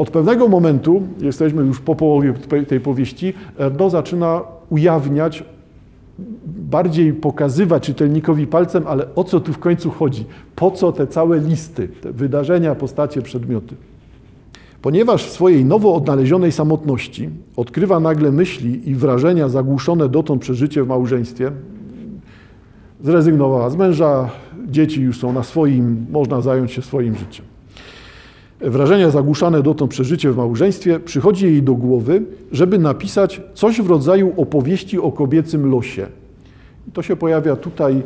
[0.00, 2.34] Od pewnego momentu, jesteśmy już po połowie
[2.68, 5.44] tej powieści, Erdo zaczyna ujawniać,
[6.46, 10.24] bardziej pokazywać czytelnikowi palcem, ale o co tu w końcu chodzi?
[10.56, 13.74] Po co te całe listy, te wydarzenia, postacie, przedmioty?
[14.82, 20.84] Ponieważ w swojej nowo odnalezionej samotności odkrywa nagle myśli i wrażenia zagłuszone dotąd przez życie
[20.84, 21.52] w małżeństwie,
[23.04, 24.30] zrezygnowała z męża,
[24.68, 27.59] dzieci już są na swoim, można zająć się swoim życiem.
[28.60, 32.22] Wrażenia zagłuszane dotąd przez życie w małżeństwie, przychodzi jej do głowy,
[32.52, 36.06] żeby napisać coś w rodzaju opowieści o kobiecym losie.
[36.88, 38.02] I to się pojawia tutaj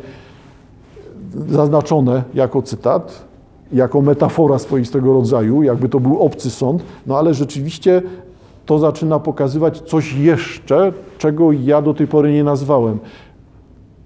[1.48, 3.24] zaznaczone jako cytat
[3.72, 8.02] jako metafora swoistego rodzaju, jakby to był obcy sąd, no ale rzeczywiście
[8.66, 12.98] to zaczyna pokazywać coś jeszcze, czego ja do tej pory nie nazwałem.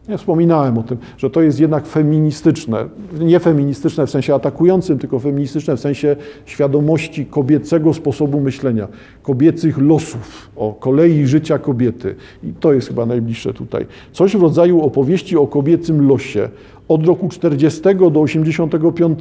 [0.09, 2.89] Ja wspominałem o tym, że to jest jednak feministyczne.
[3.21, 6.17] Nie feministyczne w sensie atakującym, tylko feministyczne w sensie
[6.47, 8.89] świadomości kobiecego sposobu myślenia,
[9.23, 12.15] kobiecych losów, o kolei życia kobiety.
[12.43, 13.87] I to jest chyba najbliższe tutaj.
[14.13, 16.49] Coś w rodzaju opowieści o kobiecym losie,
[16.89, 19.19] od roku 40 do 85,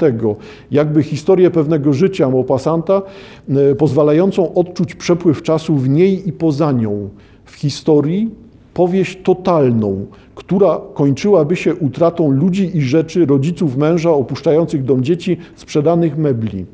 [0.72, 3.02] jakby historię pewnego życia Maupassanta,
[3.50, 7.10] e, pozwalającą odczuć przepływ czasu w niej i poza nią.
[7.46, 8.47] W historii
[8.78, 16.18] powieść totalną, która kończyłaby się utratą ludzi i rzeczy, rodziców męża opuszczających dom dzieci, sprzedanych
[16.18, 16.66] mebli.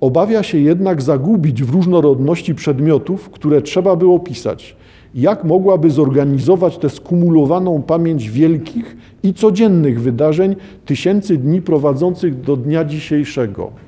[0.00, 4.76] Obawia się jednak zagubić w różnorodności przedmiotów, które trzeba by opisać
[5.14, 12.84] jak mogłaby zorganizować tę skumulowaną pamięć wielkich i codziennych wydarzeń, tysięcy dni prowadzących do dnia
[12.84, 13.85] dzisiejszego.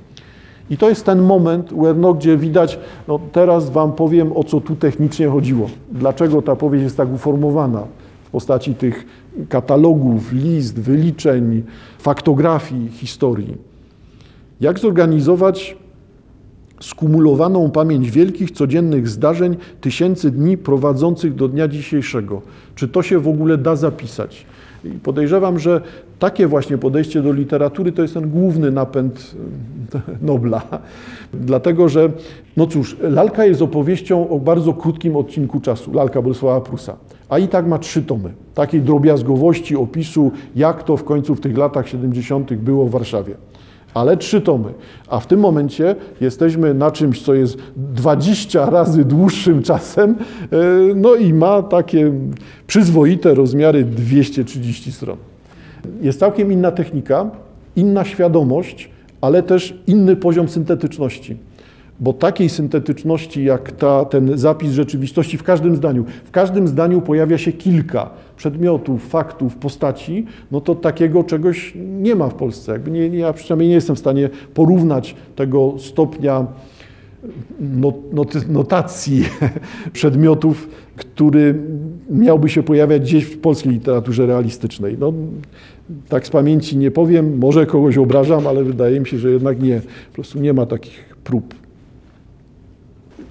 [0.71, 4.77] I to jest ten moment, Werno, gdzie widać, no teraz Wam powiem, o co tu
[4.77, 5.71] technicznie chodziło.
[5.93, 7.83] Dlaczego ta powieść jest tak uformowana
[8.25, 9.07] w postaci tych
[9.49, 11.63] katalogów, list, wyliczeń,
[11.99, 13.57] faktografii, historii.
[14.61, 15.77] Jak zorganizować
[16.81, 22.43] skumulowaną pamięć wielkich, codziennych zdarzeń, tysięcy dni prowadzących do dnia dzisiejszego.
[22.75, 24.47] Czy to się w ogóle da zapisać?
[24.85, 25.81] I podejrzewam, że
[26.19, 29.35] takie właśnie podejście do literatury to jest ten główny napęd
[29.95, 30.63] e, Nobla.
[31.35, 32.11] Dlatego, że,
[32.57, 36.97] no cóż, lalka jest opowieścią o bardzo krótkim odcinku czasu, lalka Bolesława Prusa,
[37.29, 41.59] a i tak ma trzy tomy, takiej drobiazgowości, opisu, jak to w końcu w tych
[41.59, 42.55] latach 70.
[42.55, 43.35] było w Warszawie
[43.95, 44.73] ale trzy tomy.
[45.09, 50.57] A w tym momencie jesteśmy na czymś, co jest 20 razy dłuższym czasem, e,
[50.95, 52.13] no i ma takie
[52.67, 55.17] przyzwoite rozmiary 230 stron.
[56.01, 57.31] Jest całkiem inna technika,
[57.77, 58.91] inna świadomość,
[59.21, 61.37] ale też inny poziom syntetyczności
[62.01, 67.39] bo takiej syntetyczności jak ta, ten zapis rzeczywistości w każdym zdaniu, w każdym zdaniu pojawia
[67.39, 72.73] się kilka przedmiotów, faktów, postaci, no to takiego czegoś nie ma w Polsce.
[72.73, 76.47] Jakby nie, ja przynajmniej nie jestem w stanie porównać tego stopnia
[77.61, 79.25] not, notacji
[79.93, 81.55] przedmiotów, który
[82.11, 84.97] miałby się pojawiać gdzieś w polskiej literaturze realistycznej.
[85.01, 85.13] No,
[86.09, 89.81] tak z pamięci nie powiem, może kogoś obrażam, ale wydaje mi się, że jednak nie.
[90.09, 91.68] Po prostu nie ma takich prób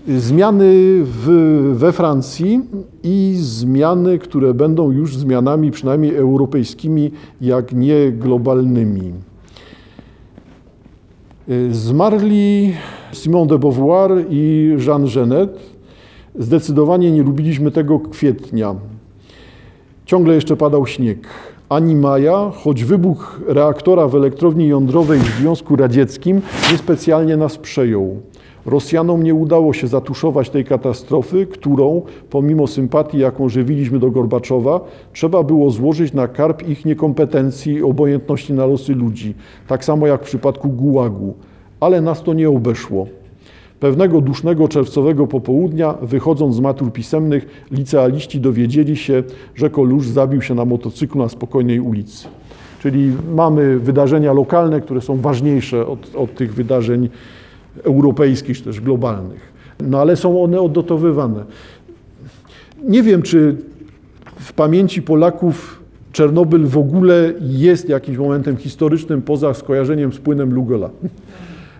[0.07, 0.73] zmiany
[1.03, 2.61] w, we Francji
[3.03, 9.13] i zmiany, które będą już zmianami przynajmniej europejskimi, jak nie globalnymi.
[11.71, 12.73] Zmarli
[13.13, 15.59] Simone de Beauvoir i Jean Genet.
[16.39, 18.75] Zdecydowanie nie lubiliśmy tego kwietnia.
[20.05, 21.27] Ciągle jeszcze padał śnieg.
[21.69, 26.41] Ani maja, choć wybuch reaktora w elektrowni jądrowej w Związku Radzieckim
[26.71, 28.21] niespecjalnie nas przejął.
[28.67, 34.81] Rosjanom nie udało się zatuszować tej katastrofy, którą, pomimo sympatii, jaką żywiliśmy do Gorbaczowa,
[35.13, 39.33] trzeba było złożyć na karb ich niekompetencji i obojętności na losy ludzi,
[39.67, 41.33] tak samo jak w przypadku Gułagu.
[41.79, 43.07] Ale nas to nie obeszło.
[43.79, 49.23] Pewnego dusznego czerwcowego popołudnia, wychodząc z matur pisemnych, licealiści dowiedzieli się,
[49.55, 52.27] że Kolusz zabił się na motocyklu na spokojnej ulicy.
[52.81, 57.09] Czyli mamy wydarzenia lokalne, które są ważniejsze od, od tych wydarzeń
[57.83, 59.53] europejskich czy też globalnych.
[59.79, 61.43] No ale są one odnotowywane.
[62.83, 63.55] Nie wiem, czy
[64.39, 65.77] w pamięci Polaków
[66.11, 70.89] Czernobyl w ogóle jest jakimś momentem historycznym poza skojarzeniem z płynem Lugola.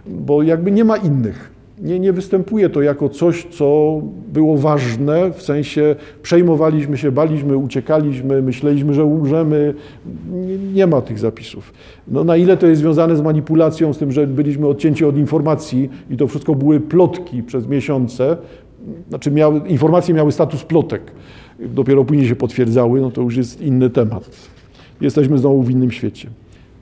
[0.06, 4.02] Bo jakby nie ma innych nie, nie występuje to jako coś, co
[4.34, 9.74] było ważne, w sensie przejmowaliśmy się, baliśmy, uciekaliśmy, myśleliśmy, że umrzemy.
[10.32, 11.74] Nie, nie, ma tych zapisów.
[12.08, 15.90] No, na ile to jest związane z manipulacją, z tym, że byliśmy odcięci od informacji
[16.10, 18.38] i to wszystko były plotki przez miesiące,
[19.10, 21.12] znaczy miały, informacje miały status plotek,
[21.60, 24.30] dopiero później się potwierdzały, no to już jest inny temat.
[25.02, 26.30] Jesteśmy znowu w innym świecie.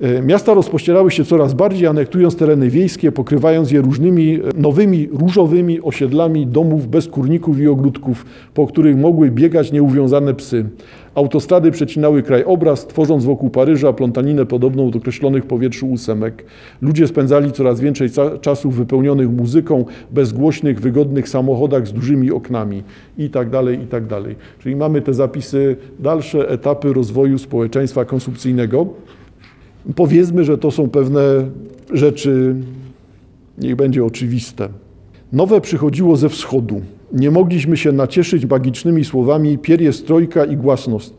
[0.02, 5.82] E, Miasta rozpościerały się coraz bardziej, anektując tereny wiejskie, pokrywając je różnymi e, nowymi, różowymi
[5.82, 10.66] osiedlami domów bez kurników i ogródków, po których mogły biegać nieuwiązane psy.
[11.16, 16.46] Autostrady przecinały krajobraz, tworząc wokół Paryża plątaninę podobną do określonych powietrzu ósemek.
[16.82, 18.10] Ludzie spędzali coraz więcej
[18.42, 22.84] czasów wypełnionych muzyką, bezgłośnych, wygodnych samochodach z dużymi oknami
[23.18, 24.36] i tak dalej, i tak dalej.
[24.60, 28.88] Czyli mamy te zapisy, dalsze etapy rozwoju społeczeństwa konsumpcyjnego.
[29.96, 31.22] Powiedzmy, że to są pewne
[31.94, 32.56] rzeczy,
[33.58, 34.70] niech będzie oczywiste.
[35.34, 36.82] Nowe przychodziło ze wschodu.
[37.14, 41.14] Nie mogliśmy się nacieszyć magicznymi słowami pieriestrojka i głasność.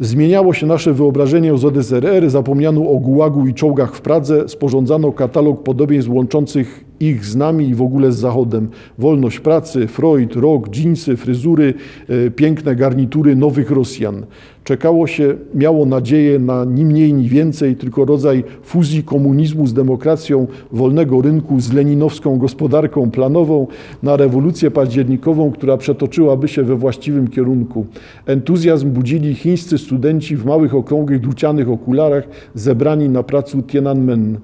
[0.00, 5.62] Zmieniało się nasze wyobrażenie o ZSRR, zapomniano o gułagu i czołgach w Pradze, sporządzano katalog
[5.62, 8.68] podobieństw łączących ich z nami i w ogóle z Zachodem.
[8.98, 11.74] Wolność pracy, Freud, rock, dżinsy, fryzury,
[12.08, 14.26] e, piękne garnitury nowych Rosjan.
[14.70, 20.46] Czekało się, miało nadzieję na ni mniej, ni więcej, tylko rodzaj fuzji komunizmu z demokracją,
[20.72, 23.66] wolnego rynku z leninowską gospodarką planową,
[24.02, 27.86] na rewolucję październikową, która przetoczyłaby się we właściwym kierunku.
[28.26, 32.24] Entuzjazm budzili chińscy studenci w małych, okrągłych, drucianych okularach,
[32.54, 34.38] zebrani na placu Tiananmen.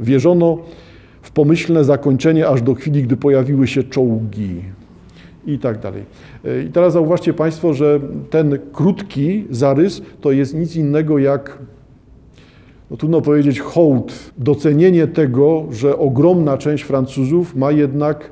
[0.00, 0.58] Wierzono
[1.22, 4.81] w pomyślne zakończenie aż do chwili, gdy pojawiły się czołgi
[5.46, 6.02] i tak dalej.
[6.66, 8.00] I teraz zauważcie Państwo, że
[8.30, 11.58] ten krótki zarys to jest nic innego jak,
[12.90, 18.30] no trudno powiedzieć, hołd, docenienie tego, że ogromna część Francuzów ma jednak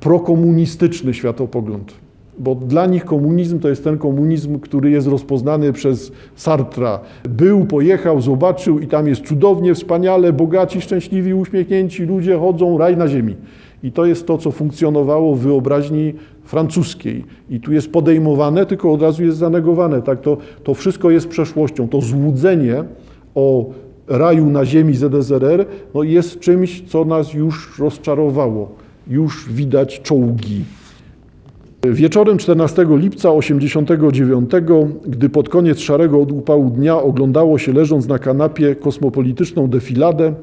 [0.00, 1.94] prokomunistyczny światopogląd.
[2.38, 7.00] Bo dla nich komunizm to jest ten komunizm, który jest rozpoznany przez Sartra.
[7.28, 13.08] Był, pojechał, zobaczył i tam jest cudownie, wspaniale, bogaci, szczęśliwi, uśmiechnięci ludzie chodzą, raj na
[13.08, 13.36] ziemi.
[13.82, 16.14] I to jest to, co funkcjonowało w wyobraźni
[16.44, 17.24] francuskiej.
[17.50, 20.02] I tu jest podejmowane, tylko od razu jest zanegowane.
[20.02, 20.20] Tak?
[20.20, 21.88] To, to wszystko jest przeszłością.
[21.88, 22.84] To złudzenie
[23.34, 23.70] o
[24.08, 28.68] raju na ziemi ZSRR no jest czymś, co nas już rozczarowało.
[29.08, 30.64] Już widać czołgi.
[31.84, 34.50] Wieczorem 14 lipca 89,
[35.06, 40.34] gdy pod koniec szarego od upału dnia oglądało się leżąc na kanapie kosmopolityczną defiladę,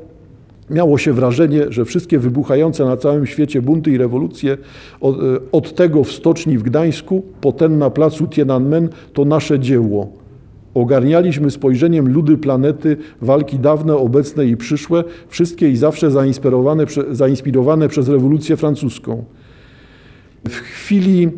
[0.70, 4.58] miało się wrażenie, że wszystkie wybuchające na całym świecie bunty i rewolucje,
[5.02, 5.18] od,
[5.52, 10.12] od tego w stoczni w Gdańsku, po ten na placu Tiananmen, to nasze dzieło.
[10.74, 18.10] Ogarnialiśmy spojrzeniem ludy planety, walki dawne, obecne i przyszłe, wszystkie i zawsze zainspirowane, zainspirowane przez
[18.10, 19.24] rewolucję francuską.
[20.50, 21.30] W chwili,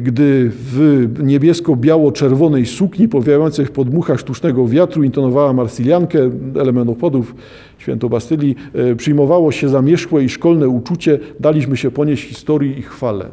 [0.00, 6.30] gdy w niebiesko-biało-czerwonej sukni powiewającej w podmuchach sztucznego wiatru intonowała marsyliankę,
[6.60, 7.34] element obchodów
[7.78, 8.56] święto Bastylii,
[8.96, 13.26] przyjmowało się zamierzchłe i szkolne uczucie, daliśmy się ponieść historii i chwale.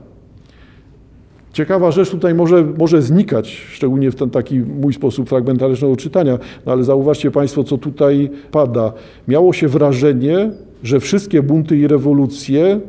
[1.53, 6.71] Ciekawa rzecz tutaj może, może znikać, szczególnie w ten taki mój sposób fragmentarycznego czytania, no
[6.71, 8.93] ale zauważcie Państwo, co tutaj pada.
[9.27, 10.51] Miało się wrażenie,
[10.83, 12.79] że wszystkie bunty i rewolucje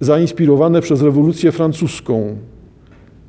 [0.00, 2.36] zainspirowane przez rewolucję francuską.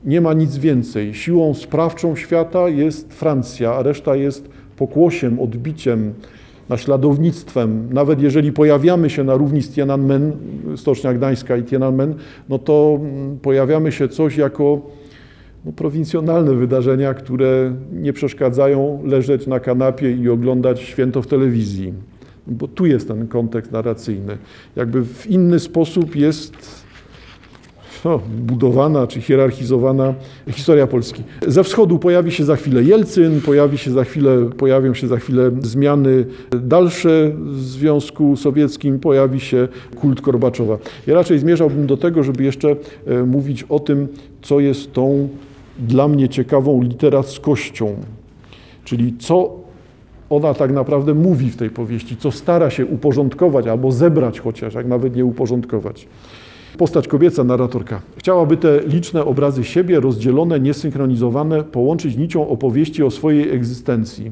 [0.05, 1.13] Nie ma nic więcej.
[1.13, 6.13] Siłą sprawczą świata jest Francja, a reszta jest pokłosiem, odbiciem,
[6.69, 7.87] naśladownictwem.
[7.93, 10.31] Nawet jeżeli pojawiamy się na równi z Tiananmen,
[10.75, 12.15] Stocznia Gdańska i Tiananmen,
[12.49, 12.99] no to
[13.41, 14.81] pojawiamy się coś jako
[15.65, 21.93] no, prowincjonalne wydarzenia, które nie przeszkadzają leżeć na kanapie i oglądać święto w telewizji
[22.47, 24.37] bo tu jest ten kontekst narracyjny.
[24.75, 26.85] Jakby w inny sposób jest
[28.05, 30.13] no, budowana czy hierarchizowana
[30.51, 31.23] historia Polski.
[31.47, 35.51] Ze wschodu pojawi się za chwilę Jelcyn, pojawi się za chwilę, pojawią się za chwilę
[35.61, 36.25] zmiany
[36.61, 40.77] dalsze w Związku Sowieckim, pojawi się kult Korbaczowa.
[41.07, 42.75] Ja raczej zmierzałbym do tego, żeby jeszcze
[43.27, 44.07] mówić o tym,
[44.41, 45.29] co jest tą
[45.79, 47.95] dla mnie ciekawą literackością,
[48.83, 49.64] czyli co
[50.29, 54.87] ona tak naprawdę mówi w tej powieści, co stara się uporządkować albo zebrać chociaż, jak
[54.87, 56.07] nawet nie uporządkować.
[56.77, 58.01] Postać kobieca, narratorka.
[58.17, 64.31] Chciałaby te liczne obrazy siebie, rozdzielone, niesynchronizowane, połączyć nicią opowieści o swojej egzystencji.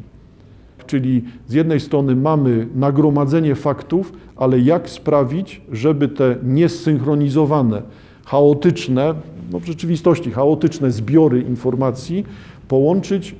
[0.87, 7.81] Czyli z jednej strony mamy nagromadzenie faktów, ale jak sprawić, żeby te niesynchronizowane,
[8.25, 9.13] chaotyczne,
[9.51, 12.25] no w rzeczywistości chaotyczne zbiory informacji
[12.67, 13.35] połączyć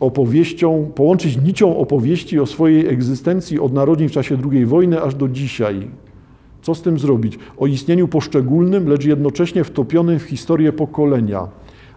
[0.00, 5.28] opowieścią, połączyć nicią opowieści o swojej egzystencji od narodzin w czasie II wojny aż do
[5.28, 5.88] dzisiaj.
[6.62, 7.38] Co z tym zrobić?
[7.56, 11.48] O istnieniu poszczególnym, lecz jednocześnie wtopionym w historię pokolenia.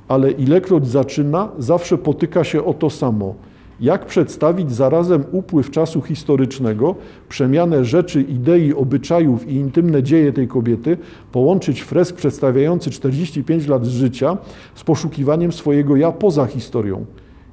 [0.07, 3.35] Ale ilekroć zaczyna, zawsze potyka się o to samo.
[3.81, 6.95] Jak przedstawić zarazem upływ czasu historycznego,
[7.29, 10.97] przemianę rzeczy, idei, obyczajów i intymne dzieje tej kobiety,
[11.31, 14.37] połączyć fresk przedstawiający 45 lat życia
[14.75, 17.05] z poszukiwaniem swojego ja poza historią?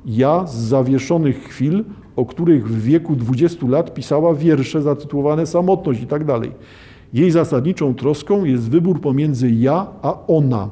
[0.07, 1.85] Ja z zawieszonych chwil
[2.17, 6.53] o których w wieku 20 lat pisała wiersze zatytułowane Samotność i tak dalej.
[7.15, 10.69] Jej zasadniczą troską jest wybór pomiędzy ja a ona.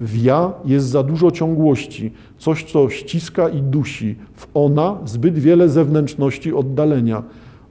[0.00, 4.16] W ja jest za dużo ciągłości, coś, co ściska i dusi.
[4.34, 7.22] W ona zbyt wiele zewnętrzności oddalenia.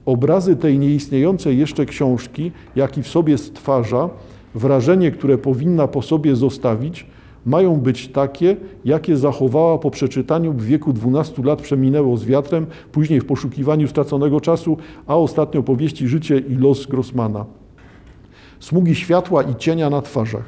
[0.06, 4.10] Obrazy tej nieistniejącej jeszcze książki, jak i w sobie stwarza,
[4.54, 7.06] wrażenie, które powinna po sobie zostawić,
[7.46, 13.20] mają być takie, jakie zachowała po przeczytaniu w wieku 12 lat przeminęło z wiatrem, później
[13.20, 17.44] w poszukiwaniu straconego czasu, a ostatnio powieści Życie i los Grossmana.
[18.60, 20.44] Smugi światła i cienia na twarzach.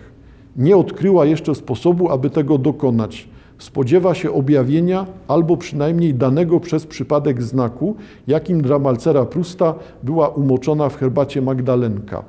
[0.56, 3.28] Nie odkryła jeszcze sposobu, aby tego dokonać.
[3.58, 7.96] Spodziewa się objawienia albo przynajmniej danego przez przypadek znaku,
[8.26, 12.24] jakim dla Malcera Prusta była umoczona w herbacie Magdalenka.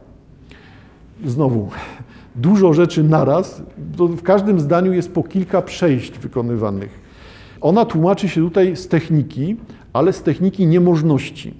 [1.26, 1.70] Znowu,
[2.36, 3.62] dużo rzeczy naraz.
[3.98, 7.06] W każdym zdaniu jest po kilka przejść wykonywanych.
[7.62, 9.56] Ona tłumaczy się tutaj z techniki,
[9.94, 11.54] ale z techniki niemożności.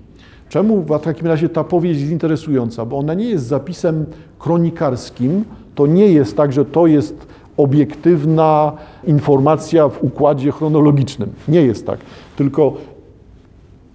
[0.50, 2.86] Czemu w takim razie ta powieść jest interesująca?
[2.86, 4.06] Bo ona nie jest zapisem
[4.40, 7.28] kronikarskim, to nie jest tak, że to jest
[7.58, 8.72] obiektywna
[9.08, 11.34] informacja w układzie chronologicznym.
[11.48, 12.00] Nie jest tak.
[12.36, 12.74] Tylko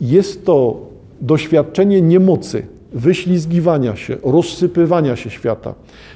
[0.01, 0.81] jest to
[1.21, 5.75] doświadczenie niemocy, wyślizgiwania się, rozsypywania się świata.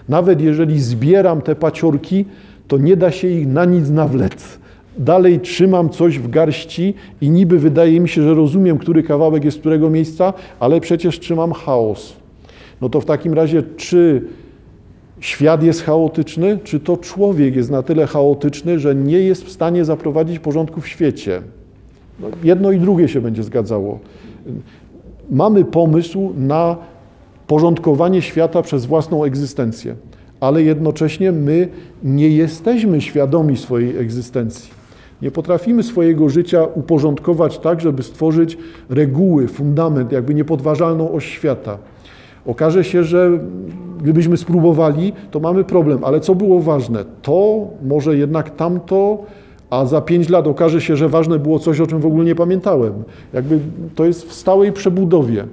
[0.09, 2.25] Nawet jeżeli zbieram te paciorki,
[2.69, 4.59] to nie da się ich na nic nawlec.
[4.99, 9.59] Dalej trzymam coś w garści i niby wydaje mi się, że rozumiem, który kawałek jest
[9.61, 12.17] którego miejsca, ale przecież trzymam chaos.
[12.81, 14.23] No to w takim razie, czy
[15.21, 19.85] świat jest chaotyczny, czy to człowiek jest na tyle chaotyczny, że nie jest w stanie
[19.85, 21.43] zaprowadzić porządku w świecie?
[22.21, 23.99] No jedno i drugie się będzie zgadzało.
[25.31, 26.77] Mamy pomysł na
[27.47, 29.95] porządkowanie świata przez własną egzystencję,
[30.41, 31.69] ale jednocześnie my
[32.03, 34.71] nie jesteśmy świadomi swojej egzystencji.
[35.23, 41.79] Nie potrafimy swojego życia uporządkować tak, żeby stworzyć reguły, fundament, jakby niepodważalną oś świata.
[42.47, 43.39] Okaże się, że
[44.03, 46.05] gdybyśmy spróbowali, to mamy problem.
[46.05, 47.05] Ale co było ważne?
[47.23, 49.25] To, może jednak tamto,
[49.75, 52.35] a za pięć lat okaże się, że ważne było coś, o czym w ogóle nie
[52.35, 52.93] pamiętałem.
[53.33, 53.59] Jakby
[53.95, 55.45] to jest w stałej przebudowie.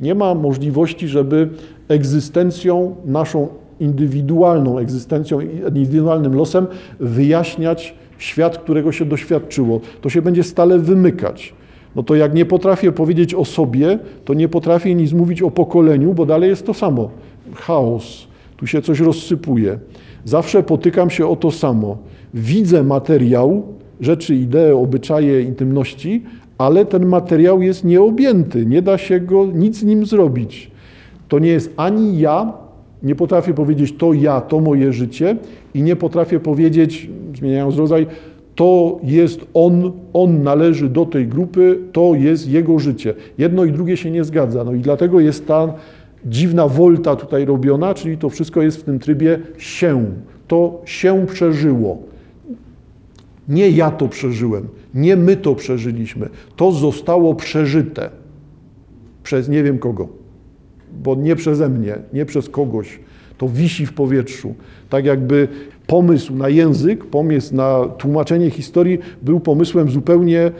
[0.00, 1.48] Nie ma możliwości, żeby
[1.88, 3.48] egzystencją naszą
[3.80, 6.66] indywidualną egzystencją, indywidualnym losem
[7.00, 9.80] wyjaśniać świat, którego się doświadczyło.
[10.00, 11.54] To się będzie stale wymykać.
[11.96, 16.14] No to jak nie potrafię powiedzieć o sobie, to nie potrafię nic mówić o pokoleniu,
[16.14, 17.10] bo dalej jest to samo.
[17.54, 19.78] Chaos, tu się coś rozsypuje.
[20.24, 21.98] Zawsze potykam się o to samo.
[22.34, 23.62] Widzę materiał,
[24.00, 26.22] rzeczy, idee, obyczaje, intymności,
[26.58, 30.70] ale ten materiał jest nieobjęty, nie da się go nic z nim zrobić.
[31.28, 32.52] To nie jest ani ja,
[33.02, 35.36] nie potrafię powiedzieć to ja, to moje życie
[35.74, 38.06] i nie potrafię powiedzieć, zmieniając rodzaj,
[38.54, 43.14] to jest on, on należy do tej grupy, to jest jego życie.
[43.38, 44.64] Jedno i drugie się nie zgadza.
[44.64, 45.74] No i dlatego jest ta
[46.26, 50.04] dziwna wolta tutaj robiona, czyli to wszystko jest w tym trybie się.
[50.48, 52.09] To się przeżyło.
[53.50, 56.28] Nie ja to przeżyłem, nie my to przeżyliśmy.
[56.56, 58.10] To zostało przeżyte
[59.22, 60.08] przez nie wiem kogo,
[61.02, 62.98] bo nie przeze mnie, nie przez kogoś.
[63.38, 64.54] To wisi w powietrzu.
[64.90, 65.48] Tak jakby
[65.86, 70.50] pomysł na język, pomysł na tłumaczenie historii był pomysłem zupełnie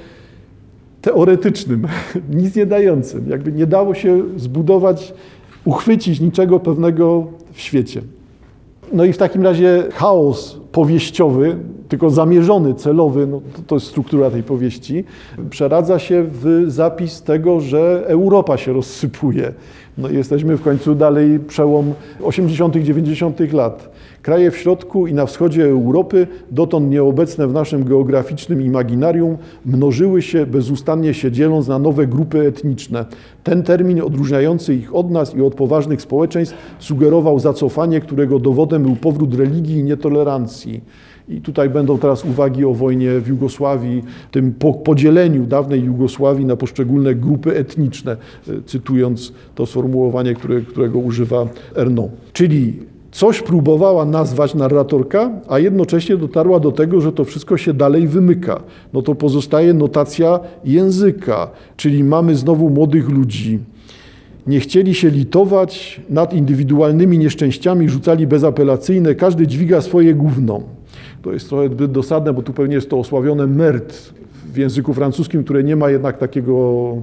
[1.02, 1.86] teoretycznym,
[2.40, 3.28] nic nie dającym.
[3.28, 5.14] Jakby nie dało się zbudować,
[5.64, 8.02] uchwycić niczego pewnego w świecie.
[8.92, 11.56] No i w takim razie chaos powieściowy,
[11.90, 15.04] tylko zamierzony, celowy, no to, to jest struktura tej powieści,
[15.50, 19.52] przeradza się w zapis tego, że Europa się rozsypuje.
[19.98, 23.52] No jesteśmy w końcu dalej przełom 80., 90.
[23.52, 23.90] lat.
[24.22, 30.46] Kraje w środku i na wschodzie Europy, dotąd nieobecne w naszym geograficznym imaginarium, mnożyły się
[30.46, 33.04] bezustannie się dzieląc na nowe grupy etniczne.
[33.44, 38.96] Ten termin odróżniający ich od nas i od poważnych społeczeństw sugerował zacofanie, którego dowodem był
[38.96, 40.80] powrót religii i nietolerancji.
[41.30, 47.14] I tutaj będą teraz uwagi o wojnie w Jugosławii, tym podzieleniu dawnej Jugosławii na poszczególne
[47.14, 48.16] grupy etniczne,
[48.66, 51.46] cytując to sformułowanie, które, którego używa
[51.76, 52.08] Erno.
[52.32, 52.74] Czyli
[53.10, 58.60] coś próbowała nazwać narratorka, a jednocześnie dotarła do tego, że to wszystko się dalej wymyka.
[58.92, 63.58] No to pozostaje notacja języka, czyli mamy znowu młodych ludzi.
[64.46, 70.60] Nie chcieli się litować nad indywidualnymi nieszczęściami, rzucali bezapelacyjne, każdy dźwiga swoje gówno.
[71.22, 74.14] To jest trochę zbyt dosadne, bo tu pewnie jest to osławione merd
[74.52, 76.96] w języku francuskim, które nie ma jednak takiego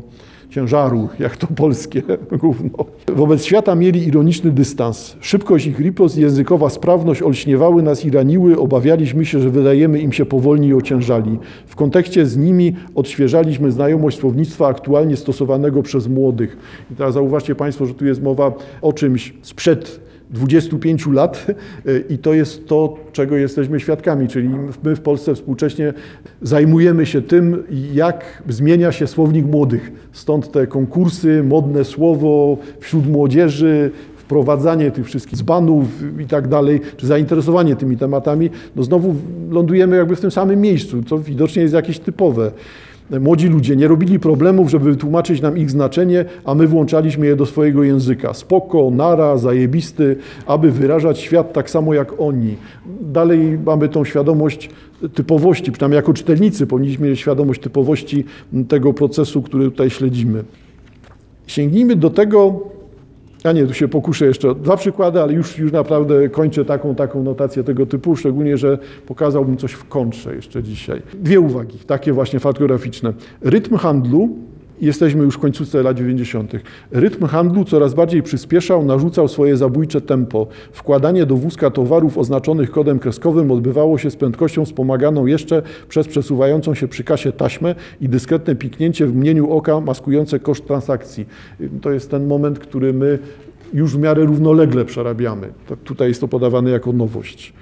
[0.49, 2.01] ciężaru, jak to polskie
[2.41, 2.85] gówno.
[3.07, 5.15] Wobec świata mieli ironiczny dystans.
[5.19, 8.59] Szybkość ich ripost i językowa sprawność olśniewały nas i raniły.
[8.59, 11.39] Obawialiśmy się, że wydajemy im się powolni i ociężali.
[11.67, 16.57] W kontekście z nimi odświeżaliśmy znajomość słownictwa aktualnie stosowanego przez młodych.
[16.91, 21.47] I teraz zauważcie Państwo, że tu jest mowa o czymś sprzed 25 lat
[22.09, 24.49] i to jest to, czego jesteśmy świadkami, czyli
[24.83, 25.93] my w Polsce współcześnie
[26.41, 29.91] zajmujemy się tym, jak zmienia się słownik młodych.
[30.11, 33.91] Stąd te konkursy, modne słowo wśród młodzieży,
[34.27, 35.85] wprowadzanie tych wszystkich zbanów
[36.19, 39.15] i tak dalej, czy zainteresowanie tymi tematami, no znowu
[39.49, 42.51] lądujemy jakby w tym samym miejscu, co widocznie jest jakieś typowe.
[43.19, 47.45] Młodzi ludzie nie robili problemów, żeby wytłumaczyć nam ich znaczenie, a my włączaliśmy je do
[47.45, 48.33] swojego języka.
[48.33, 50.15] Spoko, nara, zajebisty,
[50.47, 52.55] aby wyrażać świat tak samo jak oni.
[53.01, 54.69] Dalej mamy tą świadomość
[55.13, 58.25] typowości, przynajmniej jako czytelnicy powinniśmy mieć świadomość typowości
[58.67, 60.43] tego procesu, który tutaj śledzimy.
[61.47, 62.59] Sięgnijmy do tego,
[63.43, 67.23] ja nie, tu się pokuszę jeszcze dwa przykłady, ale już, już naprawdę kończę taką, taką
[67.23, 71.01] notację tego typu, szczególnie, że pokazałbym coś w kontrze jeszcze dzisiaj.
[71.13, 73.13] Dwie uwagi, takie właśnie faktograficzne.
[73.41, 74.29] Rytm handlu
[74.81, 76.53] Jesteśmy już w końcówce lat 90.
[76.91, 80.47] Rytm handlu coraz bardziej przyspieszał, narzucał swoje zabójcze tempo.
[80.71, 86.75] Wkładanie do wózka towarów oznaczonych kodem kreskowym odbywało się z prędkością wspomaganą jeszcze przez przesuwającą
[86.75, 91.25] się przy kasie taśmę i dyskretne piknięcie w mgnieniu oka maskujące koszt transakcji.
[91.81, 93.19] To jest ten moment, który my
[93.73, 95.47] już w miarę równolegle przerabiamy.
[95.83, 97.53] Tutaj jest to podawane jako nowość.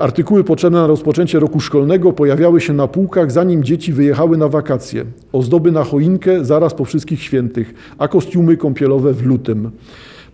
[0.00, 5.04] Artykuły potrzebne na rozpoczęcie roku szkolnego pojawiały się na półkach, zanim dzieci wyjechały na wakacje.
[5.32, 9.70] Ozdoby na choinkę zaraz po wszystkich świętych, a kostiumy kąpielowe w lutym.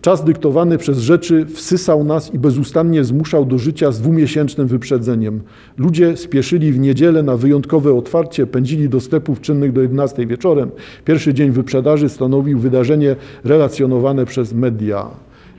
[0.01, 5.41] Czas dyktowany przez rzeczy wsysał nas i bezustannie zmuszał do życia z dwumiesięcznym wyprzedzeniem.
[5.77, 10.71] Ludzie spieszyli w niedzielę na wyjątkowe otwarcie, pędzili do sklepów czynnych do 11 wieczorem.
[11.05, 15.07] Pierwszy dzień wyprzedaży stanowił wydarzenie relacjonowane przez media.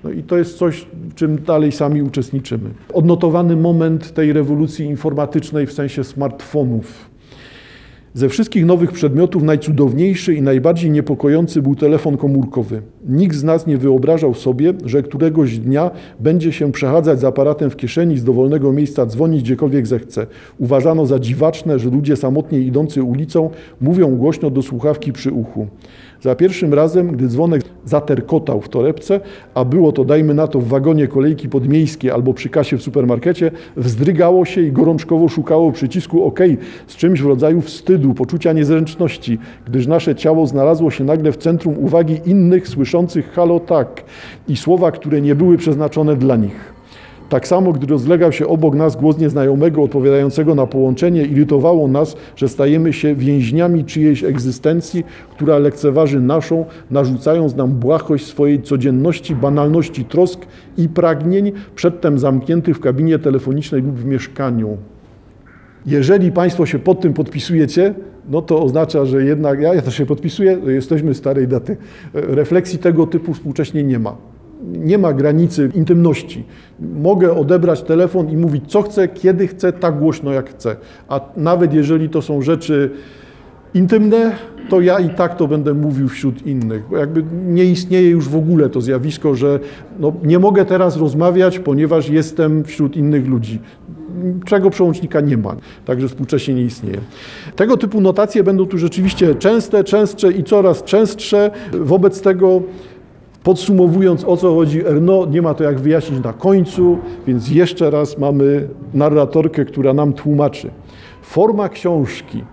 [0.05, 2.71] No i to jest coś, w czym dalej sami uczestniczymy.
[2.93, 7.13] Odnotowany moment tej rewolucji informatycznej w sensie smartfonów.
[8.15, 12.83] Ze wszystkich nowych przedmiotów najcudowniejszy i najbardziej niepokojący był telefon komórkowy.
[13.09, 15.91] Nikt z nas nie wyobrażał sobie, że któregoś dnia
[16.21, 20.27] będzie się przechadzać z aparatem w kieszeni, z dowolnego miejsca dzwonić gdziekolwiek zechce.
[20.59, 23.51] Uważano za dziwaczne, że ludzie samotnie idący ulicą
[23.81, 25.67] mówią głośno do słuchawki przy uchu.
[26.23, 29.21] Za pierwszym razem, gdy dzwonek zaterkotał w torebce,
[29.55, 33.51] a było to, dajmy na to, w wagonie kolejki podmiejskiej albo przy kasie w supermarkecie,
[33.77, 36.41] wzdrygało się i gorączkowo szukało przycisku OK
[36.87, 41.79] z czymś w rodzaju wstydu, poczucia niezręczności, gdyż nasze ciało znalazło się nagle w centrum
[41.79, 44.05] uwagi innych słyszących halo tak
[44.49, 46.72] i słowa, które nie były przeznaczone dla nich.
[47.33, 52.49] Tak samo, gdy rozlegał się obok nas głos nieznajomego odpowiadającego na połączenie, irytowało nas, że
[52.49, 60.47] stajemy się więźniami czyjejś egzystencji, która lekceważy naszą, narzucając nam błahość swojej codzienności, banalności trosk
[60.79, 64.77] i pragnień, przedtem zamkniętych w kabinie telefonicznej lub w mieszkaniu.
[65.87, 67.95] Jeżeli Państwo się pod tym podpisujecie,
[68.31, 71.77] no to oznacza, że jednak, ja, ja też się podpisuję, jesteśmy starej daty.
[72.15, 74.32] Refleksji tego typu współcześnie nie ma
[74.63, 76.45] nie ma granicy intymności.
[76.81, 80.77] Mogę odebrać telefon i mówić, co chcę, kiedy chcę, tak głośno jak chcę.
[81.09, 82.91] A nawet jeżeli to są rzeczy
[83.75, 84.33] intymne,
[84.69, 86.83] to ja i tak to będę mówił wśród innych.
[86.91, 89.61] Bo jakby nie istnieje już w ogóle to zjawisko, że
[90.01, 93.59] no, nie mogę teraz rozmawiać, ponieważ jestem wśród innych ludzi.
[94.45, 96.99] Czego przełącznika nie ma, także współcześnie nie istnieje.
[97.57, 101.51] Tego typu notacje będą tu rzeczywiście częste, częstsze i coraz częstsze.
[101.73, 102.63] Wobec tego
[103.43, 108.19] Podsumowując, o co chodzi Erno, nie ma to jak wyjaśnić na końcu, więc jeszcze raz
[108.19, 110.71] mamy narratorkę, która nam tłumaczy.
[111.23, 112.45] Forma książki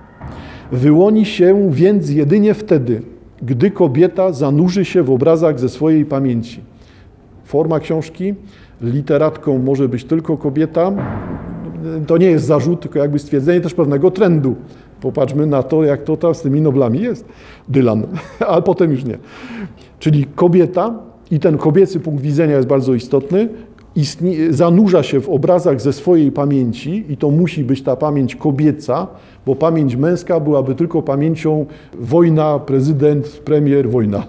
[0.71, 3.01] wyłoni się więc jedynie wtedy,
[3.41, 6.59] gdy kobieta zanurzy się w obrazach ze swojej pamięci.
[7.45, 8.33] Forma książki,
[8.81, 10.91] literatką może być tylko kobieta.
[12.07, 14.55] To nie jest zarzut, tylko jakby stwierdzenie też pewnego trendu.
[15.01, 17.25] Popatrzmy na to, jak to tam z tymi noblami jest.
[17.69, 18.07] Dylan,
[18.49, 19.17] ale potem już nie.
[19.99, 20.99] Czyli kobieta,
[21.31, 23.49] i ten kobiecy punkt widzenia jest bardzo istotny,
[23.95, 29.07] istnie, zanurza się w obrazach ze swojej pamięci i to musi być ta pamięć kobieca,
[29.45, 31.65] bo pamięć męska byłaby tylko pamięcią
[31.99, 34.23] wojna, prezydent, premier, wojna.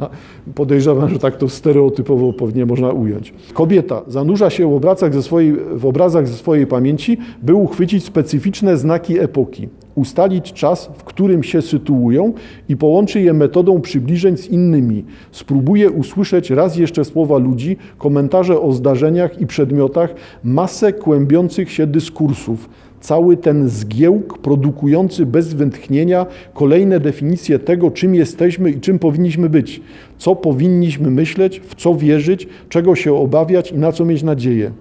[0.54, 3.32] Podejrzewam, że tak to stereotypowo pewnie można ująć.
[3.52, 8.76] Kobieta zanurza się w obrazach ze swojej, w obrazach ze swojej pamięci, by uchwycić specyficzne
[8.76, 9.68] znaki epoki
[10.00, 12.32] ustalić czas, w którym się sytuują
[12.68, 15.04] i połączy je metodą przybliżeń z innymi.
[15.32, 22.68] Spróbuje usłyszeć raz jeszcze słowa ludzi, komentarze o zdarzeniach i przedmiotach, masę kłębiących się dyskursów.
[23.00, 29.80] cały ten zgiełk produkujący bez wętchnienia kolejne definicje tego, czym jesteśmy i czym powinniśmy być,
[30.18, 34.72] co powinniśmy myśleć, w co wierzyć, czego się obawiać i na co mieć nadzieję.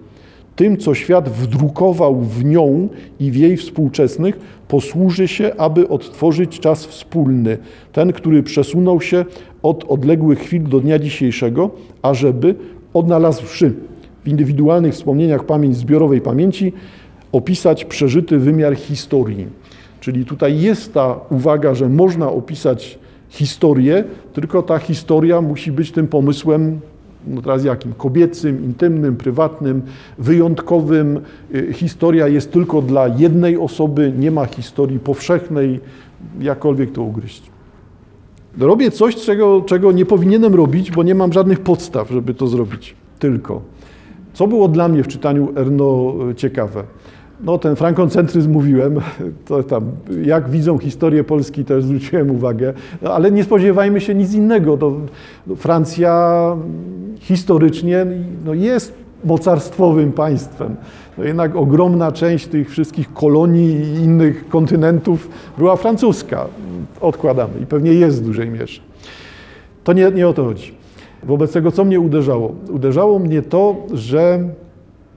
[0.60, 6.86] Tym, co świat wdrukował w nią i w jej współczesnych, posłuży się, aby odtworzyć czas
[6.86, 7.58] wspólny,
[7.94, 9.26] ten, który przesunął się
[9.64, 11.70] od odległych chwil do dnia dzisiejszego,
[12.02, 12.56] ażeby
[12.94, 13.74] odnalazłszy
[14.24, 16.74] w indywidualnych wspomnieniach pamięć zbiorowej pamięci,
[17.32, 19.48] opisać przeżyty wymiar historii.
[20.00, 26.08] Czyli tutaj jest ta uwaga, że można opisać historię, tylko ta historia musi być tym
[26.08, 26.80] pomysłem,
[27.30, 27.94] no teraz jakim?
[27.94, 29.82] Kobiecym, intymnym, prywatnym,
[30.18, 31.20] wyjątkowym.
[31.56, 35.80] Y, historia jest tylko dla jednej osoby, nie ma historii powszechnej,
[36.40, 37.44] jakkolwiek to ugryźć.
[38.58, 42.96] Robię coś, czego, czego nie powinienem robić, bo nie mam żadnych podstaw, żeby to zrobić.
[43.20, 43.62] Tylko.
[44.34, 46.84] Co było dla mnie w czytaniu Erno ciekawe?
[47.44, 49.00] No ten frankoncentryzm mówiłem,
[49.46, 49.84] to tam,
[50.24, 54.78] jak widzą historię Polski też zwróciłem uwagę, no, ale nie spodziewajmy się nic innego.
[54.78, 54.94] To,
[55.48, 56.56] no, Francja
[57.20, 58.06] historycznie
[58.46, 60.76] no, jest mocarstwowym państwem.
[61.18, 66.46] No jednak ogromna część tych wszystkich kolonii i innych kontynentów była francuska.
[67.02, 68.82] Odkładamy i pewnie jest w dużej mierze.
[69.84, 70.74] To nie, nie o to chodzi.
[71.24, 72.56] Wobec tego, co mnie uderzało?
[72.70, 74.40] Uderzało mnie to, że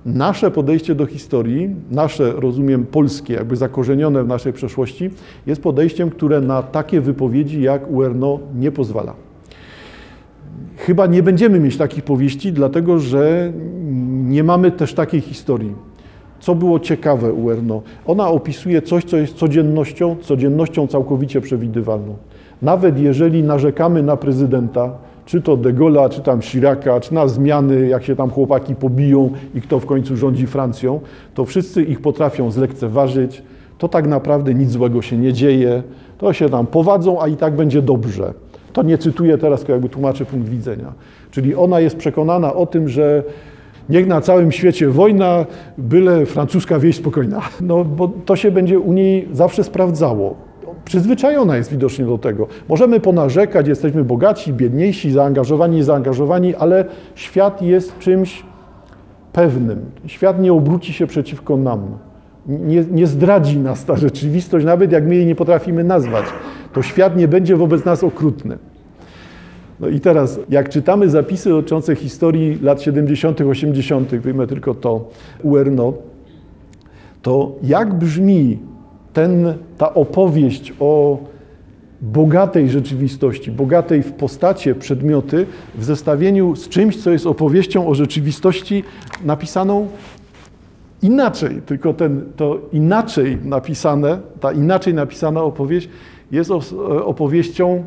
[0.07, 5.11] nasze podejście do historii, nasze, rozumiem, polskie, jakby zakorzenione w naszej przeszłości,
[5.47, 9.15] jest podejściem, które na takie wypowiedzi jak URNO nie pozwala.
[10.77, 13.53] Chyba nie będziemy mieć takich powieści, dlatego że
[14.25, 15.75] nie mamy też takiej historii.
[16.41, 17.83] Co było ciekawe u Erno?
[18.07, 22.17] Ona opisuje coś, co jest codziennością, codziennością całkowicie przewidywalną.
[22.63, 27.89] Nawet jeżeli narzekamy na prezydenta, czy to De Gaulle'a, czy tam Chiraca, czy na zmiany,
[27.89, 31.01] jak się tam chłopaki pobiją i kto w końcu rządzi Francją,
[31.35, 33.43] to wszyscy ich potrafią zlekceważyć.
[33.79, 35.83] To tak naprawdę nic złego się nie dzieje.
[36.19, 38.35] To się tam powadzą, a i tak będzie dobrze.
[38.73, 40.93] To nie cytuję teraz, tylko jakby tłumaczę punkt widzenia.
[41.31, 43.23] Czyli ona jest przekonana o tym, że
[43.89, 45.47] niech na całym świecie wojna,
[45.79, 47.41] byle francuska wieś spokojna.
[47.61, 50.52] No bo to się będzie u niej zawsze sprawdzało.
[50.85, 52.47] Przyzwyczajona jest widocznie do tego.
[52.69, 58.43] Możemy ponarzekać, jesteśmy bogaci, biedniejsi, zaangażowani, niezaangażowani, ale świat jest czymś
[59.33, 59.79] pewnym.
[60.07, 61.81] Świat nie obróci się przeciwko nam.
[62.47, 66.25] Nie, nie zdradzi nas ta rzeczywistość, nawet jak my jej nie potrafimy nazwać.
[66.73, 68.59] To świat nie będzie wobec nas okrutny.
[69.81, 75.09] No i teraz, jak czytamy zapisy dotyczące historii lat 70., 80., wyjmę tylko to
[75.43, 75.95] URNO,
[77.23, 78.59] to jak brzmi
[79.13, 81.19] ten, ta opowieść o
[82.03, 88.85] bogatej rzeczywistości, bogatej w postacie, przedmioty, w zestawieniu z czymś, co jest opowieścią o rzeczywistości
[89.25, 89.89] napisaną
[91.03, 95.89] inaczej, tylko ten, to inaczej napisane, ta inaczej napisana opowieść
[96.33, 96.51] jest
[97.05, 97.85] opowieścią,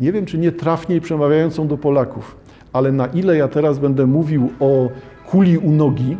[0.00, 2.36] nie wiem czy nie trafniej przemawiającą do Polaków,
[2.72, 4.88] ale na ile ja teraz będę mówił o
[5.30, 6.16] kuli u nogi,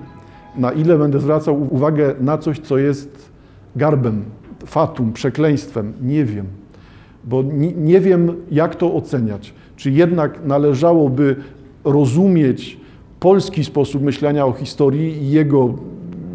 [0.57, 3.31] na ile będę zwracał uwagę na coś, co jest
[3.77, 4.25] garbem,
[4.67, 6.47] fatum, przekleństwem, nie wiem.
[7.25, 9.55] Bo nie, nie wiem, jak to oceniać.
[9.77, 11.37] Czy jednak należałoby
[11.85, 12.81] rozumieć
[13.21, 15.75] polski sposób myślenia o historii i jego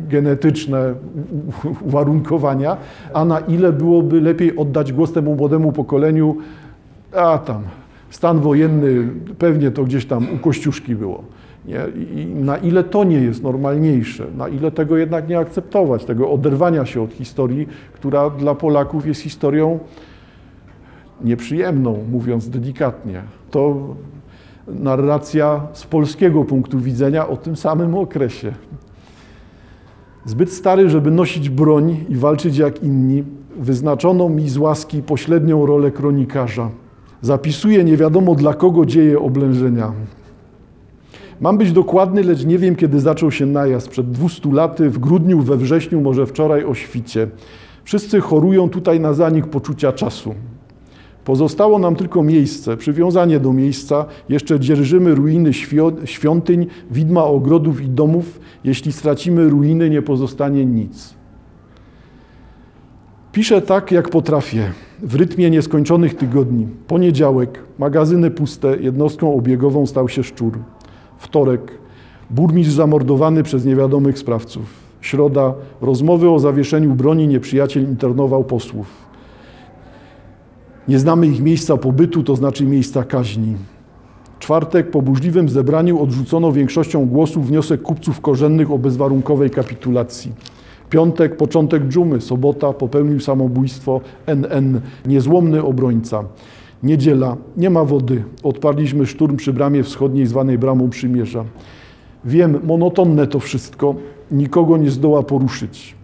[0.09, 0.93] genetyczne
[1.81, 2.77] uwarunkowania,
[3.13, 6.37] a na ile byłoby lepiej oddać głos temu młodemu pokoleniu,
[7.15, 7.63] a tam,
[8.09, 11.23] stan wojenny, pewnie to gdzieś tam u Kościuszki było.
[11.65, 11.82] Nie?
[12.15, 16.86] I na ile to nie jest normalniejsze, na ile tego jednak nie akceptować, tego oderwania
[16.86, 19.80] się od historii, która dla Polaków jest historią
[21.21, 23.21] nieprzyjemną, mówiąc delikatnie.
[23.52, 23.76] To
[24.67, 28.54] narracja z polskiego punktu widzenia o tym samym okresie.
[30.26, 33.23] Zbyt stary, żeby nosić broń i walczyć jak inni,
[33.58, 36.69] wyznaczono mi z łaski pośrednią rolę kronikarza.
[37.21, 39.91] Zapisuję nie wiadomo dla kogo dzieje oblężenia.
[41.43, 43.89] Mam być dokładny, lecz nie wiem, kiedy zaczął się najazd.
[43.89, 47.27] Przed 200 laty, w grudniu, we wrześniu, może wczoraj o świcie.
[47.84, 50.36] Wszyscy chorują tutaj na zanik poczucia czasu.
[51.25, 54.06] Pozostało nam tylko miejsce, przywiązanie do miejsca.
[54.29, 55.51] Jeszcze dzierżymy ruiny
[56.06, 58.39] świątyń, widma ogrodów i domów.
[58.63, 61.13] Jeśli stracimy ruiny, nie pozostanie nic.
[63.32, 66.67] Piszę tak, jak potrafię, w rytmie nieskończonych tygodni.
[66.88, 70.60] Poniedziałek, magazyny puste, jednostką obiegową stał się szczur.
[71.17, 71.71] Wtorek,
[72.30, 74.65] burmistrz zamordowany przez niewiadomych sprawców.
[75.02, 78.88] Środa, rozmowy o zawieszeniu broni, nieprzyjaciel internował posłów.
[80.88, 83.56] Nie znamy ich miejsca pobytu, to znaczy miejsca kaźni.
[84.39, 90.32] Czwartek po burzliwym zebraniu odrzucono większością głosów wniosek kupców korzennych o bezwarunkowej kapitulacji.
[90.89, 96.23] Piątek, początek dżumy, sobota, popełnił samobójstwo NN, niezłomny obrońca.
[96.83, 101.43] Niedziela, nie ma wody, odparliśmy szturm przy bramie wschodniej zwanej Bramą Przymierza.
[102.25, 103.95] Wiem, monotonne to wszystko,
[104.31, 105.95] nikogo nie zdoła poruszyć.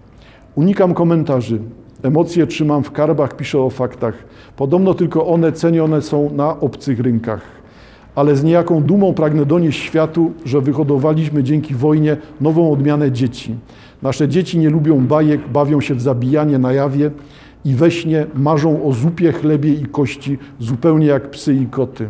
[0.56, 1.60] Unikam komentarzy,
[2.04, 4.14] emocje trzymam w karbach, piszę o faktach.
[4.58, 7.42] Podobno tylko one cenione są na obcych rynkach.
[8.16, 13.56] Ale z niejaką dumą pragnę donieść światu, że wyhodowaliśmy dzięki wojnie nową odmianę dzieci.
[14.02, 17.12] Nasze dzieci nie lubią bajek, bawią się w zabijanie na jawie
[17.66, 22.10] i we śnie marzą o zupie, chlebie i kości, zupełnie jak psy i koty.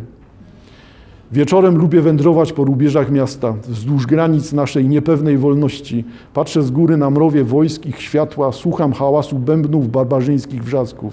[1.32, 6.04] Wieczorem lubię wędrować po rubieżach miasta, wzdłuż granic naszej niepewnej wolności.
[6.34, 11.12] Patrzę z góry na mrowie wojsk, ich światła, słucham hałasu bębnów barbarzyńskich wrzasków.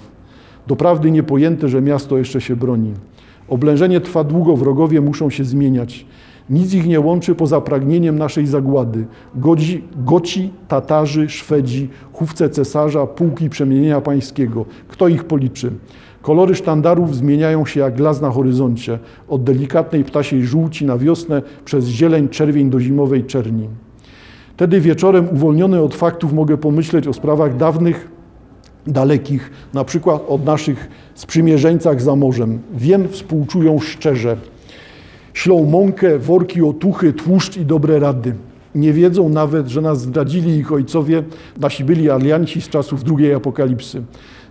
[0.66, 2.94] Doprawdy niepojęte, że miasto jeszcze się broni.
[3.48, 6.06] Oblężenie trwa długo, wrogowie muszą się zmieniać.
[6.50, 9.06] Nic ich nie łączy poza pragnieniem naszej zagłady.
[9.34, 14.64] Godzi, Goci, Tatarzy, Szwedzi, chówce cesarza, pułki przemienienia pańskiego.
[14.88, 15.70] Kto ich policzy?
[16.22, 21.86] Kolory sztandarów zmieniają się jak glas na horyzoncie, od delikatnej ptasiej żółci na wiosnę, przez
[21.86, 23.68] zieleń, czerwień do zimowej czerni.
[24.54, 28.08] Wtedy wieczorem, uwolniony od faktów, mogę pomyśleć o sprawach dawnych,
[28.86, 32.58] dalekich, na przykład o naszych sprzymierzeńcach za morzem.
[32.74, 34.36] Wiem, współczują szczerze.
[35.38, 38.34] Ślą mąkę, worki otuchy, tłuszcz i dobre rady.
[38.74, 41.22] Nie wiedzą nawet, że nas zdradzili ich ojcowie,
[41.60, 44.02] nasi byli alianci z czasów drugiej apokalipsy.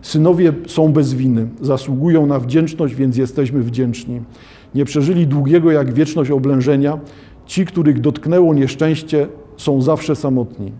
[0.01, 4.21] Synowie są bez winy, zasługują na wdzięczność, więc jesteśmy wdzięczni.
[4.75, 6.99] Nie przeżyli długiego jak wieczność oblężenia.
[7.45, 10.71] Ci, których dotknęło nieszczęście, są zawsze samotni.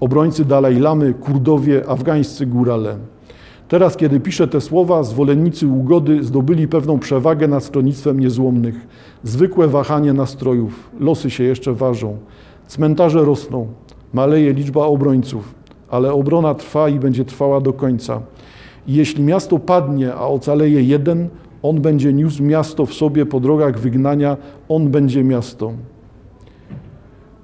[0.00, 2.96] Obrońcy Dalaj Lamy, Kurdowie, afgańscy górale.
[3.70, 8.86] Teraz, kiedy piszę te słowa, zwolennicy ugody zdobyli pewną przewagę nad stronnictwem niezłomnych.
[9.24, 12.16] Zwykłe wahanie nastrojów, losy się jeszcze ważą.
[12.66, 13.66] Cmentarze rosną,
[14.12, 15.54] maleje liczba obrońców,
[15.90, 18.20] ale obrona trwa i będzie trwała do końca.
[18.86, 21.28] I jeśli miasto padnie, a ocaleje jeden,
[21.62, 24.36] on będzie niósł miasto w sobie po drogach wygnania,
[24.68, 25.72] on będzie miasto.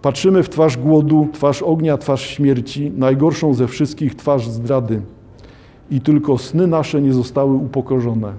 [0.02, 5.02] Patrzymy w twarz głodu, twarz ognia, twarz śmierci, najgorszą ze wszystkich twarz zdrady.
[5.90, 8.32] I tylko sny nasze nie zostały upokorzone.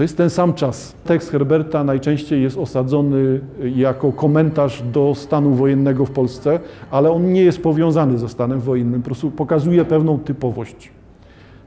[0.00, 0.94] To jest ten sam czas.
[1.04, 3.40] Tekst Herberta najczęściej jest osadzony
[3.74, 6.60] jako komentarz do stanu wojennego w Polsce,
[6.90, 10.92] ale on nie jest powiązany ze stanem wojennym, po prostu pokazuje pewną typowość.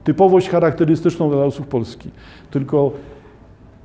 [0.04, 2.10] Typowość charakterystyczną dla losów Polski.
[2.52, 2.91] Tylko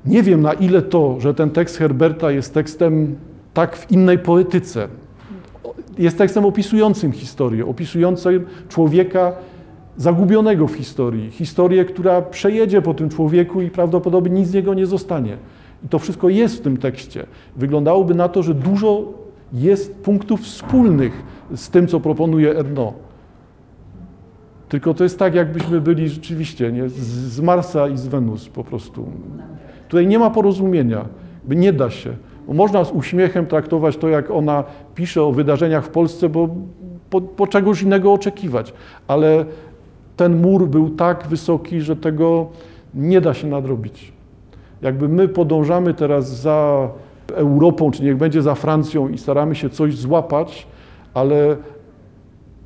[0.07, 3.17] nie wiem na ile to, że ten tekst Herberta jest tekstem
[3.55, 4.89] tak w innej poetyce.
[5.99, 9.33] Jest tekstem opisującym historię, opisującym człowieka
[9.97, 11.31] zagubionego w historii.
[11.31, 15.37] Historię, która przejedzie po tym człowieku i prawdopodobnie nic z niego nie zostanie.
[15.85, 17.27] I to wszystko jest w tym tekście.
[17.57, 19.05] Wyglądałoby na to, że dużo
[19.53, 21.23] jest punktów wspólnych
[21.55, 22.93] z tym, co proponuje Erno.
[24.69, 26.89] Tylko to jest tak, jakbyśmy byli rzeczywiście nie?
[26.89, 29.07] z Marsa i z Wenus po prostu.
[29.89, 31.05] Tutaj nie ma porozumienia,
[31.49, 32.17] nie da się.
[32.49, 36.49] Można z uśmiechem traktować to, jak ona pisze o wydarzeniach w Polsce, bo
[37.11, 38.73] po, po czegoś innego oczekiwać.
[39.09, 39.45] Ale
[40.17, 42.47] ten mur był tak wysoki, że tego
[42.95, 44.13] nie da się nadrobić.
[44.83, 46.89] Jakby my podążamy teraz za
[47.35, 50.67] Europą, czy niech będzie za Francją i staramy się coś złapać,
[51.15, 51.57] ale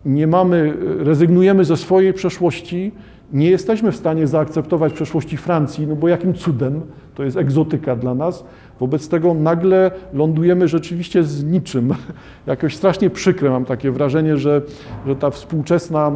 [0.04, 2.92] nie mamy, rezygnujemy ze swojej przeszłości,
[3.32, 6.80] nie jesteśmy w stanie zaakceptować przeszłości Francji, no bo jakim cudem,
[7.14, 8.44] to jest egzotyka dla nas,
[8.82, 11.94] wobec tego nagle lądujemy rzeczywiście z niczym.
[12.46, 14.62] Jakoś strasznie przykre mam takie wrażenie, że,
[15.06, 16.12] że ta współczesna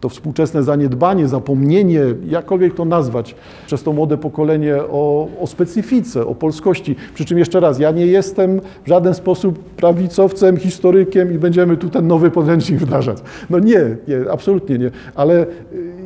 [0.00, 3.34] to współczesne zaniedbanie, zapomnienie, jakkolwiek to nazwać,
[3.66, 6.96] przez to młode pokolenie o, o, specyfice, o polskości.
[7.14, 11.88] Przy czym jeszcze raz, ja nie jestem w żaden sposób prawicowcem, historykiem i będziemy tu
[11.88, 13.18] ten nowy podręcznik wdrażać.
[13.50, 14.90] No nie, nie absolutnie nie.
[15.14, 15.46] Ale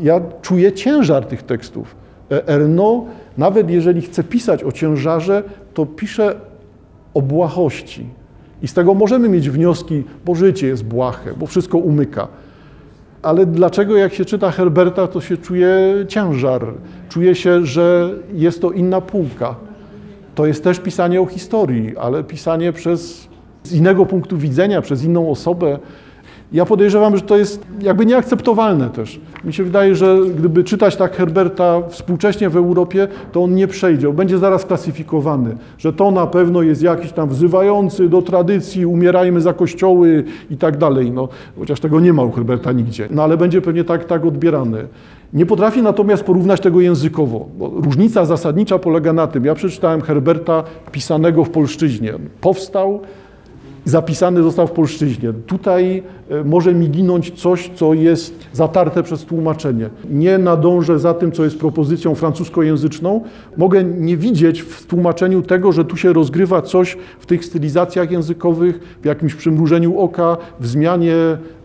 [0.03, 2.07] ja czuję ciężar tych tekstów.
[2.31, 3.05] Erno,
[3.39, 5.43] nawet jeżeli chce pisać o ciężarze,
[5.75, 6.41] to pisze
[7.15, 8.07] o błahości.
[8.63, 12.29] I z tego możemy mieć wnioski, bo życie jest błahe, bo wszystko umyka
[13.27, 16.67] ale dlaczego jak się czyta Herberta, to się czuje ciężar,
[17.09, 19.55] czuje się, że jest to inna półka.
[20.35, 23.29] To jest też pisanie o historii, ale pisanie przez
[23.63, 25.79] z innego punktu widzenia, przez inną osobę.
[26.53, 29.21] Ja podejrzewam, że to jest jakby nieakceptowalne też.
[29.45, 34.13] Mi się wydaje, że gdyby czytać tak Herberta współcześnie w Europie, to on nie przejdzie,
[34.13, 39.53] będzie zaraz klasyfikowany, że to na pewno jest jakiś tam wzywający do tradycji, umierajmy za
[39.53, 41.11] kościoły i tak dalej.
[41.11, 41.29] No,
[41.59, 43.09] chociaż tego nie ma u Herberta nigdzie.
[43.11, 44.87] No ale będzie pewnie tak, tak odbierany.
[45.33, 47.47] Nie potrafię natomiast porównać tego językowo.
[47.61, 52.13] Różnica zasadnicza polega na tym, ja przeczytałem Herberta pisanego w polszczyźnie.
[52.41, 53.01] Powstał
[53.87, 55.33] zapisany został w polszczyźnie.
[55.33, 59.91] Tutaj e, może mi ginąć coś, co jest zatarte przez tłumaczenie.
[60.11, 63.21] Nie nadążę za tym, co jest propozycją francuskojęzyczną.
[63.57, 68.99] Mogę nie widzieć w tłumaczeniu tego, że tu się rozgrywa coś w tych stylizacjach językowych,
[69.03, 71.15] w jakimś przymrużeniu oka, w zmianie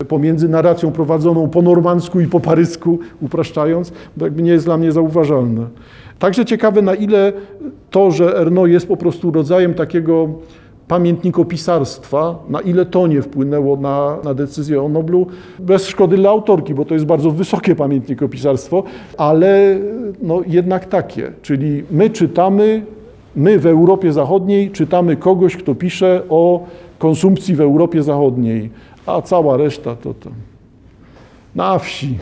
[0.08, 4.92] pomiędzy narracją prowadzoną po normandzku i po parysku, upraszczając, to jakby nie jest dla mnie
[4.92, 5.66] zauważalne.
[6.18, 7.32] Także ciekawe, na ile
[7.90, 10.28] to, że Erno jest po prostu rodzajem takiego
[10.92, 15.26] pamiętnikopisarstwa, na ile to nie wpłynęło na, na decyzję o Noblu,
[15.58, 18.82] bez szkody dla autorki, bo to jest bardzo wysokie pamiętnikopisarstwo,
[19.18, 19.78] ale
[20.22, 21.32] no, jednak takie.
[21.42, 22.82] Czyli my czytamy,
[23.36, 26.66] my w Europie Zachodniej czytamy kogoś, kto pisze o
[26.98, 28.70] konsumpcji w Europie Zachodniej,
[29.06, 30.32] a cała reszta to tam
[31.54, 32.18] na wsi,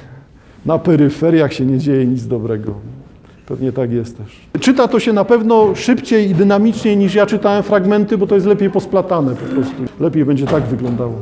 [0.66, 2.74] na peryferiach się nie dzieje nic dobrego.
[3.50, 4.26] Pewnie tak jest też.
[4.60, 8.46] Czyta to się na pewno szybciej i dynamiczniej niż ja czytałem fragmenty, bo to jest
[8.46, 9.74] lepiej posplatane po prostu.
[10.00, 11.12] Lepiej będzie tak wyglądało.